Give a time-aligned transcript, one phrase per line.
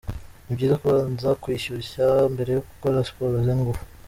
[0.45, 3.83] Ni byiza kubanza kwishyushya mbere yo gukora siporo z’ingufu.